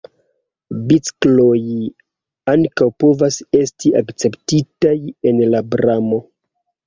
Bicikloj 0.91 1.59
ankaŭ 2.53 2.87
povas 3.05 3.37
esti 3.59 3.93
akceptitaj 4.01 4.95
en 5.33 5.43
la 5.53 5.63
pramo. 5.75 6.19